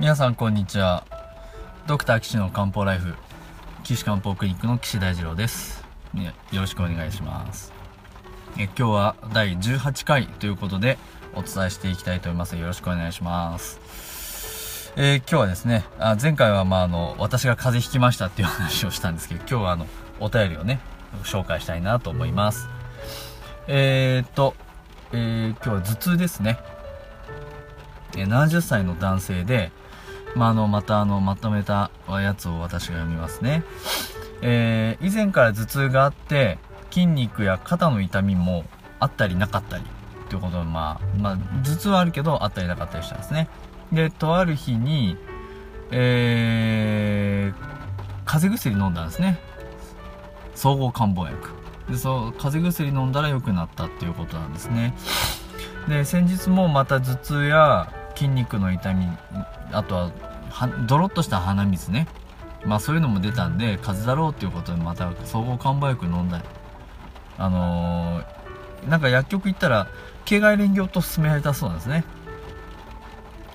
[0.00, 1.04] 皆さんこんにちは。
[1.88, 3.16] ドクター岸の漢方ライフ
[3.82, 5.84] 岸漢方クリニックの岸大二郎です。
[6.52, 7.72] よろしくお願いします。
[8.56, 10.98] え今日は第18回ということで
[11.34, 12.56] お伝えしていきたいと思います。
[12.56, 14.92] よろしくお願いします。
[14.94, 19.86] えー今日はですねあ前回はまああの私が風邪ひきましたっていう話をしたんですけど今日はあの
[20.20, 20.78] お便りをね
[21.24, 22.68] 紹介したいなと思います。
[23.66, 24.54] えー、っと、
[25.10, 26.60] えー今日は頭痛ですね。
[28.12, 29.70] 70歳の男性で、
[30.34, 33.64] まあ、あのまたあのまとめたやつを私が読みますね、
[34.42, 36.58] えー以前から頭痛があって
[36.90, 38.64] 筋肉や肩の痛みも
[39.00, 39.84] あったりなかったり
[40.28, 43.48] ということで、まあ、まあ頭痛はあるけどあったりなかったりしたんですね。
[43.92, 45.16] でとある日に
[45.90, 47.78] えー
[48.24, 49.38] 風邪薬飲んだんですね。
[50.54, 51.50] 総合漢方薬。
[51.88, 54.94] でそう風邪薬飲んだら良くなったっていうことなんですね。
[55.88, 59.06] で先日もまた頭痛や筋肉の痛み
[59.72, 60.10] あとは
[60.58, 62.08] はドロッとした鼻水ね。
[62.64, 66.42] まあそういうのも出たんで風邪だろうっていうことでまた総合漢方薬飲んだ。
[67.38, 68.38] あのー
[68.88, 69.88] なんか薬局行ったら
[70.24, 72.04] 経外連業と勧められたそうなんですね。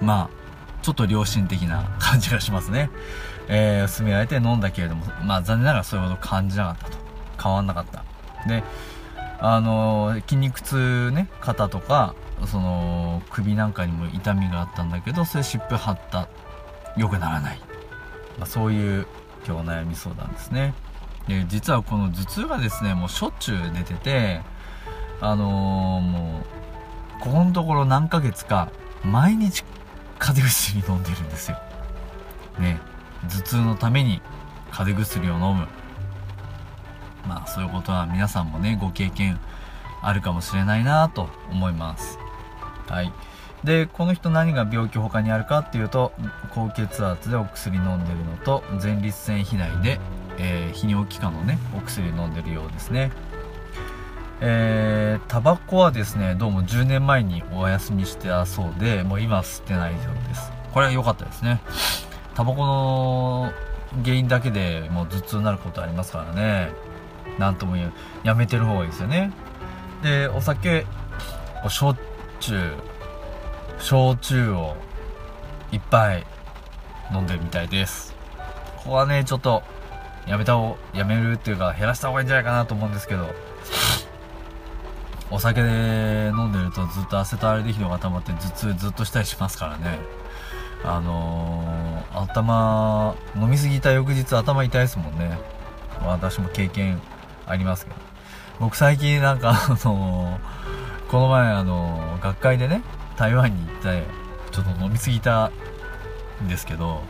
[0.00, 0.30] まあ
[0.82, 2.90] ちょっと良心的な感じがしますね。
[3.48, 6.98] えー、勧められて飲んだけれどもまあ残念ながらそういうこと感じなかったと。
[7.42, 8.04] 変わんなかった。
[8.46, 8.62] で
[9.38, 12.14] あの筋肉痛ね肩とか
[12.46, 16.28] その首なんかにも痛みがあったんだけどそれ湿布貼った。
[16.96, 17.60] 良くならない、
[18.38, 19.06] まあ、そういう
[19.46, 20.74] 今日お悩み相談ですね。
[21.28, 24.40] で実はこの頭痛がですねもうしょっちゅう出てて
[25.20, 28.70] あのーもうここのところ何ヶ月か
[29.04, 29.62] 毎日
[30.18, 31.58] 風邪薬飲んでるんですよ。
[32.58, 32.80] ね
[33.22, 34.22] 頭痛のために
[34.70, 35.66] 風邪薬を飲む。
[37.28, 39.38] まあそういうことは皆さんもねご経験
[40.02, 42.18] あるかもしれないなと思います。
[42.88, 43.12] はい。
[43.64, 46.12] でこの人何が病気他にあるかっていうと
[46.54, 50.00] 高血圧でお薬飲んでるのと前立腺肥大で、
[50.38, 53.10] えー泌尿器科のねお薬飲んでるようですね。
[54.42, 60.50] えー、タバコはですねどうも10年前にお休みしてたそうでもう今吸ってないそうです。
[60.72, 61.60] これは良かったですね。
[62.34, 63.52] タバコの
[64.02, 66.70] 原因だけでもう頭痛になることありますからね。
[67.38, 67.92] なんとも言う
[68.22, 69.32] やめてる方がいいですよね。
[70.02, 70.86] でお酒
[71.68, 71.98] 焼
[72.38, 72.72] 酎
[73.80, 74.76] 焼酎を
[75.72, 76.26] いっぱい
[77.12, 78.14] 飲んでるみたいです。
[78.78, 79.62] ここはねちょっと
[80.26, 83.28] やめた方やめるっていうか減らした方がいいんじゃないかなと思うんですけど。
[85.32, 90.00] お酒で飲んでるとずっとアセトアルデヒドが溜まって頭痛ずっとしたりしますからね。
[90.82, 95.38] あのー、頭飲みすぎた翌日頭痛いですもんね。
[96.04, 97.00] 私も経験
[97.46, 97.96] ありますけど。
[98.58, 100.38] 僕最近なんかあのー
[101.08, 102.82] この前あのー学会でね
[103.20, 104.06] 台湾に行って
[104.50, 105.52] ちょっと飲みすぎた
[106.42, 107.02] んですけど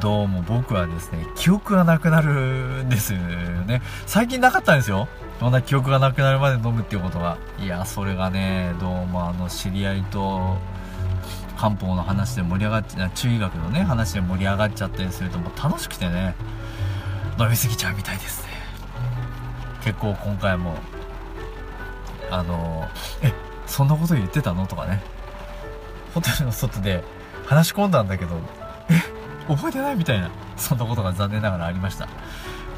[0.00, 3.82] どうも僕はですね記憶がなくなるんですよね。
[4.06, 5.08] 最近なかったんですよ。
[5.40, 7.36] そんな記憶がなくなるまで飲むっていうことが。
[7.58, 10.56] いやそれがねどうもあの知り合いと
[11.58, 16.36] 漢方の話で盛り上がっちゃ中医学のね話で盛り上がっちゃったりするともう楽しくてね
[17.40, 18.50] 飲みすぎちゃうみたいですね。
[19.82, 20.76] 結構今回も
[22.30, 22.88] あの
[23.20, 23.32] え
[23.66, 24.68] そんなこと言ってたの？
[24.68, 25.02] とかね。
[26.14, 27.02] ホテルの外で
[27.46, 28.36] 話し込んだんだけど
[28.88, 29.00] え
[29.52, 32.08] 覚えてないみたいなそんなことが残念ながらありました。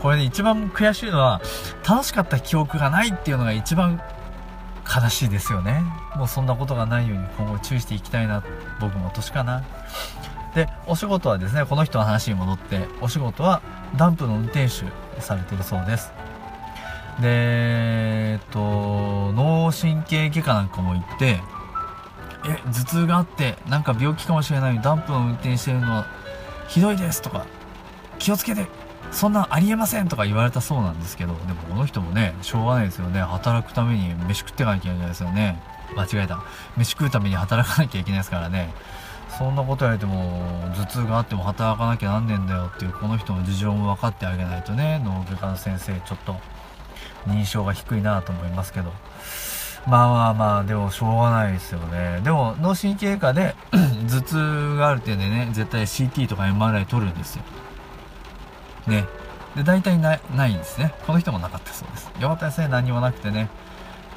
[0.00, 1.40] これね一番悔しいのは
[1.88, 4.00] 楽しかった記憶がないっていうのが一番
[4.86, 5.82] 悲しいですよね。
[6.14, 8.42] もうそんなことがないように今後注意していきたいな
[8.80, 9.62] 僕も年かな。
[10.54, 13.60] でお仕事はですねこの人の話に戻ってお仕事は
[13.96, 14.84] ダンプの運転手
[15.20, 16.12] されてるそうです。
[17.20, 21.40] でえっと脳神経外科なんかも行って
[22.48, 26.06] え頭痛があってなんか病気かもしれないダンプの運転してるのは
[26.68, 27.46] ひどいですとか
[28.18, 28.66] 気をつけて
[29.12, 33.20] そんなんありえませんとか言われたそうなんですけどでもこの人もねしょうがないですよね。
[33.20, 35.62] 働くために飯食ってかなきゃいけないですよね。
[35.94, 36.42] 間違えた。
[36.76, 38.74] 飯食うために働かなきゃいけないですからね。
[39.38, 46.36] そんなこと言われても頭痛があっても働かなきゃなんねえんだよっていうこの人の事情も分かってあげないとね脳外科の先生ちょっと
[47.26, 48.92] 認証が低いなと思いますけど。
[49.86, 52.20] まあまあまあでもしょうがないですよね。
[52.24, 53.54] でも脳神経科で
[54.10, 57.44] 頭痛がある点でね絶対 CT とか MRI 取るんですよ。
[58.86, 59.06] ね。
[59.54, 60.92] で大体ないないんですね。
[61.06, 62.10] この人もなかったそうです。
[62.20, 63.48] よかったですね何もなくてね。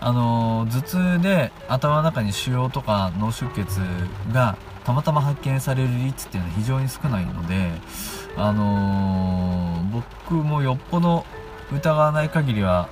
[0.00, 3.78] あの頭痛で頭の中に腫瘍とか脳出血
[4.32, 7.70] がたまたま発見される率っていうのは非常に少ないので
[8.36, 11.24] あのー僕もよっぽど
[11.72, 12.88] 疑わない限りは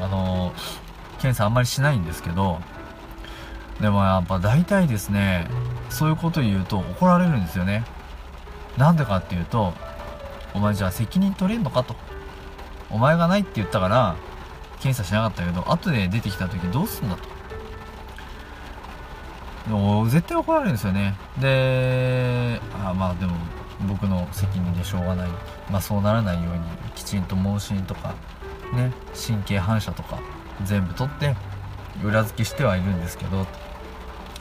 [0.00, 0.87] あのー
[1.20, 2.60] 検査あんまりしないんですけど
[3.80, 5.48] でもやっぱ大体ですね
[5.90, 7.84] そういうこと言うと怒られるんですよね。
[8.76, 9.72] なんでかっていうと
[10.54, 11.94] お前じゃあ責任取れんのかと。
[12.90, 14.16] お前がないって言ったから
[14.80, 17.22] 検査しなかったけど後で出てきた時どうすんだと。
[19.66, 21.14] でも絶対怒られるんですよね。
[21.38, 23.34] であまあでも
[23.86, 25.28] 僕の責任でしょうがない、
[25.70, 26.60] まあ、そうならないように
[26.96, 28.14] きちんと問診とか
[28.72, 30.18] ね神経反射とか
[30.64, 31.36] 全部取って
[32.04, 33.46] 裏付けしてはいるんですけど。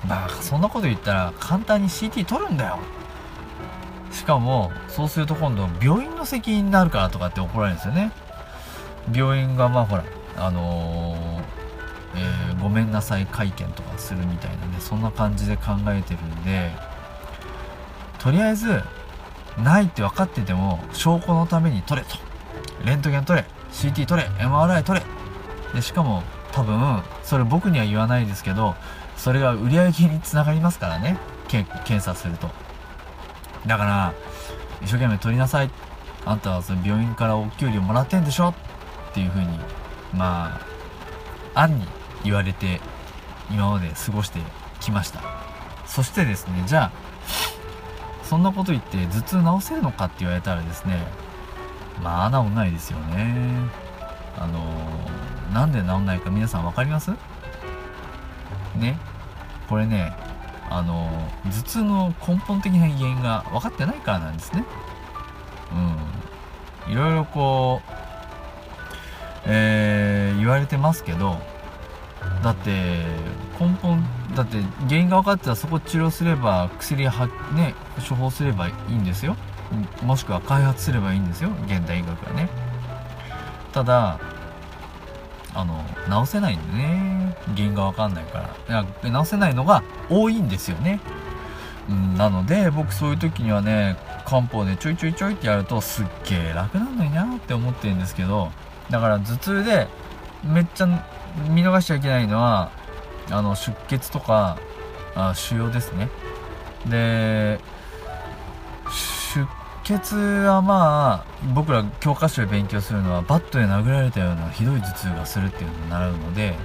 [0.06, 2.80] まあそんなこと言ったら簡単に CT 取るんだよ。
[4.12, 8.12] しかもそうすると今度病院の責任になるからとかって怒られるんですよね。
[9.14, 10.04] 病院がまあほら
[10.38, 11.42] あのー、
[12.16, 16.72] えー、ごめんなさい会見とかするみたいなねそんな感じで考えてるんで
[18.20, 18.82] とりあえず
[19.58, 22.16] ないって分かってても証拠のために取れと。
[22.86, 23.46] レントゲン取れ。
[23.72, 24.28] CT 取れ。
[24.30, 25.17] MRI 取れ。
[25.74, 28.76] でしかも多分それ僕には言わないですけど
[29.16, 31.18] それが売り上げにつながりますからね。
[31.48, 32.50] 検査すると。
[33.66, 34.14] だから
[34.82, 35.70] 一生懸命取りなさい。
[36.26, 38.54] あんたはその病院からお給料もらってんでしょっ
[39.14, 39.58] ていう風に
[40.14, 40.60] ま
[41.56, 41.88] あ暗に
[42.24, 42.82] 言われて
[43.50, 44.40] 今まで過ごして
[44.82, 45.22] きました。
[45.86, 46.92] そしてですねじゃあ
[48.24, 51.08] そんなこと言って頭痛治せるのかって言われたらですね
[52.04, 53.34] まあ治んないですよね。
[54.38, 54.66] あのー、
[55.54, 57.12] なんで治んないか皆さん分かります？
[58.76, 58.98] ね。
[59.70, 60.16] これね
[60.70, 61.10] あの、
[61.46, 64.66] 頭痛の根本的な原因が分かってないからなんですね。
[66.88, 66.94] うん。
[66.94, 67.92] いろいろこう
[69.46, 71.38] えー、言われてますけど
[72.44, 73.04] だって
[73.60, 74.04] 根本
[74.36, 74.58] だって
[74.88, 77.74] 原因が分かってたらそこ治療すれば薬はね
[78.08, 79.36] 処方すればいいんですよ。
[80.04, 81.50] もしくは開発すればいいんですよ。
[81.66, 82.50] 現代医学はね。
[83.74, 84.20] ただ
[85.58, 85.84] あの
[86.26, 87.36] 治せないんでね。
[87.56, 88.86] 原因が分かんないから。
[89.24, 91.00] 治せないのが多いんですよね、
[91.90, 98.52] うん、なので僕そういう時にはね漢方でちょいちょいちょいってやるとすっげえ楽なんのになって思ってるんですけど
[98.90, 99.88] だから頭痛で
[100.44, 100.86] めっちゃ
[101.50, 102.72] 見逃しちゃいけないのは
[103.32, 104.58] あの出血とか
[105.16, 106.10] あ腫瘍ですね。
[106.86, 107.60] で
[109.34, 109.46] 出
[109.88, 116.56] 血はまあ僕ら教科書で勉強するのはバットで殴られたようなひどい頭痛がするっていうのを習うので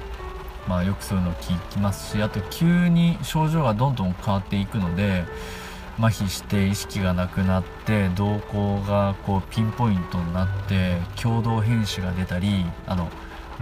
[0.67, 5.25] まあよくそういうのを聞きますしあと急に症状がどんどん変わっていくので
[5.99, 13.09] 麻痺して意識がなくなって瞳孔がこうピンポイントになって共同変死が出たりあの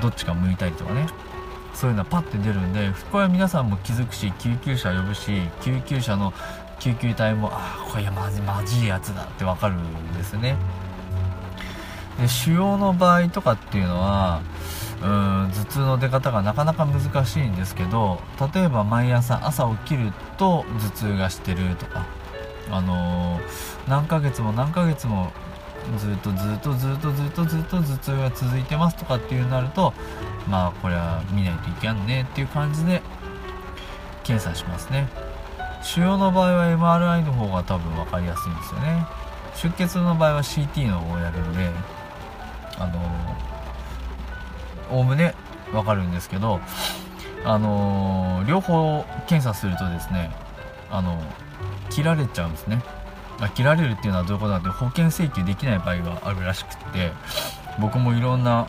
[0.01, 1.07] どっちか向いたりとかね。
[1.75, 6.33] そういうのはパッて出るんでこれは皆さんも気づくし救急車呼ぶし救急車の
[6.81, 10.57] 救急隊もああこれマジマジいやつだってわかるんですね。
[12.21, 14.43] で腫瘍の場合とかっていうのは
[15.03, 18.21] うん頭痛の出方がなかなか難しいんですけど
[18.55, 22.07] 例えば毎朝朝起きると頭痛がしてるとか
[22.71, 23.43] あのー、
[23.89, 25.33] 何ヶ月も何ヶ月も
[25.99, 29.95] ずっとずっとずっとずっとずっと頭痛が続いてますとかっていうなると
[30.49, 33.03] まあこれは見ないといけんねっていう感じで
[34.23, 35.30] 検査しますね。
[35.83, 39.07] 腫瘍の場合は MRI の方が多分分かりやすいんですよね
[39.55, 41.71] 出血の場合は CT の方をやるんで
[42.79, 43.01] あの
[44.91, 45.35] おおむね
[45.73, 46.61] 分かるんですけど
[47.45, 50.31] あの両方検査するとですね
[50.91, 51.21] あの
[51.89, 52.83] 切られちゃうんですね
[53.55, 57.13] 切られるっていうのはどういうことかって保険請求できない場合があるらしくって
[57.81, 58.69] 僕もいろんな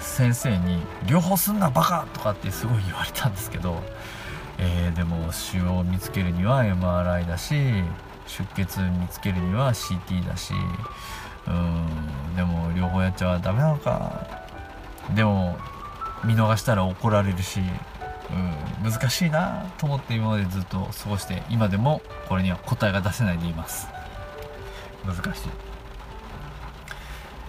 [0.00, 3.82] 先生に「両方すんなバカ!」とかってすごい言われたんですけど、
[4.62, 7.82] えー、でも腫瘍を見つけるには MRI だし
[8.26, 10.52] 出血見つけるには CT だし
[11.48, 14.40] うんでも両方やっちゃダメなのか。
[15.14, 15.58] でも
[16.24, 17.60] 見逃したら怒られるし
[18.82, 23.88] うん、難しいなと思って今までずっと過ごして今でもこれには答えが出せないでいます。
[25.04, 25.48] 難し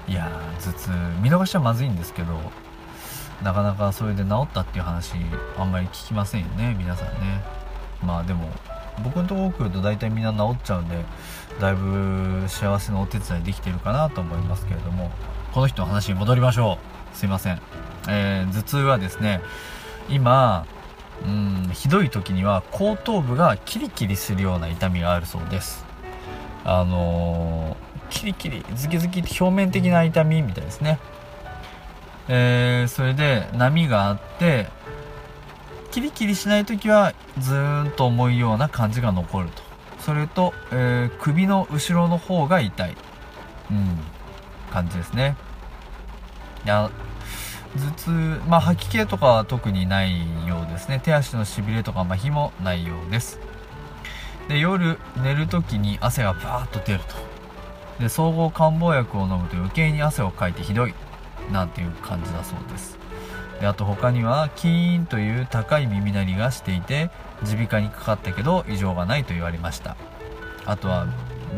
[0.08, 0.12] い。
[0.12, 0.90] いや頭痛。
[1.22, 2.40] 見逃しはまずいんですけど
[3.44, 5.14] なかなかそれで治ったっていう話
[5.58, 7.44] あんまり聞きませんよね皆さんね。
[8.04, 8.50] まあでも
[9.04, 11.04] 僕のところ来ると大体みんな治っちゃうんで
[11.60, 15.12] だいぶ幸せなお手伝いできてるかなと思いますけれども
[15.54, 16.78] この人の話に戻りましょ
[17.14, 17.18] う。
[17.18, 17.62] すいません、
[18.08, 19.42] えー、頭痛はですね
[20.10, 20.66] 今
[21.26, 25.86] うんひどい時には後頭部がキリキリするような痛みがあるそうです。
[26.64, 31.00] あのー、キリキリズキズキ表面的な痛みみたいですね。
[32.28, 34.68] えー、それで波があって
[35.92, 39.62] キリキリしない時はずーんと重いような感じが残ると。
[40.00, 42.96] それと、えー、首の後ろの方が痛い。
[43.70, 44.00] うん。
[44.72, 45.36] 感じですね。
[46.66, 46.90] いや
[47.76, 51.00] 頭痛まあ吐き気とかは特にないようですね。
[51.04, 53.40] 手足のしびれとか麻痺もないようです。
[54.48, 57.16] で夜寝る時に汗がバーッと出ると。
[58.00, 60.94] で総合漢方薬を飲むと余計に汗をかいてひどい。
[61.52, 62.98] なんていう感じだそうです。
[63.60, 67.12] であと他にはキーンという高い耳鳴りがしていて
[67.44, 69.96] 耳鼻科にかかったけど異常がないと言われました。
[70.66, 71.08] あとは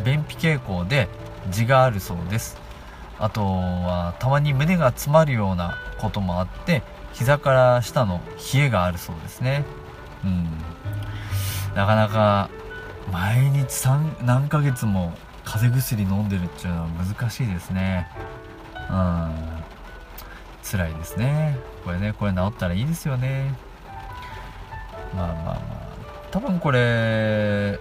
[0.03, 1.07] 便秘傾向で
[1.49, 2.57] 痔があるそうです。
[3.19, 6.83] あとはたまに胸が詰まるようなこともあって
[7.13, 8.19] 膝から下の
[8.53, 9.63] 冷えがあるそうですね。
[10.25, 10.47] うん。
[11.75, 12.49] なかなか
[13.11, 15.13] 毎日3何ヶ月も
[15.45, 18.09] 風邪薬飲んでるっていうのは難しいですね。
[18.89, 19.62] うん
[20.73, 21.55] 辛いですね。
[21.85, 23.53] これねこれ治ったらいいですよね。
[25.15, 25.59] まあまあまあ。
[26.31, 27.77] 多分これ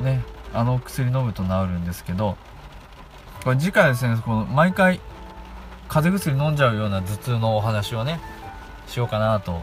[0.00, 0.22] ね
[0.54, 2.38] あの薬飲むと治るんですけど
[3.42, 5.00] これ次回ですねこの毎回
[5.88, 8.20] 風邪薬飲んじゃうような頭痛のお話をね
[8.86, 9.60] しようかなと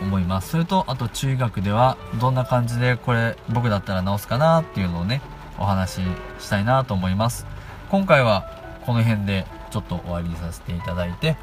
[0.00, 0.50] 思います。
[0.50, 5.22] それとあと中学ではどんな感じでこれ僕だったら治すかなっていうのをね
[5.60, 6.00] お話し
[6.40, 7.46] したいなと思います。
[7.88, 8.50] 今回は
[8.84, 11.36] この辺でちょっと終わりにさせていただいて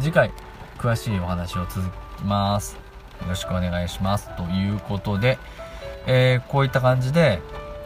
[0.00, 0.30] 次回
[0.78, 1.82] 詳しいお話を続
[2.18, 2.76] きます
[3.22, 5.38] よろしくお願いしますということで、
[6.06, 7.40] えー、こういった感じで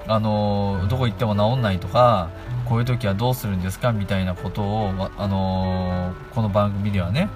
[0.06, 2.30] あのー、どこ行っても治んないとか
[2.70, 7.28] こういう時はどうするんですかみたいなことを、あのー、この番組ではね、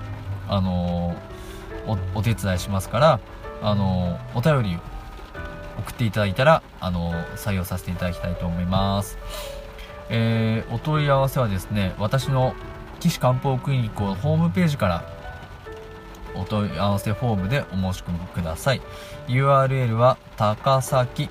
[0.49, 1.15] あの
[2.15, 3.21] お手伝いしますから、
[3.63, 4.79] あのお便り
[5.79, 9.19] 送っていただいたら、あの採用させていただきたいと思います。
[10.09, 12.55] えー、お問い合わせはですね、私の
[13.09, 15.05] 岸漢方クリニックのホームページから
[16.35, 18.81] お問い合わせフォームでお申し込みください。
[19.29, 21.29] URL は高崎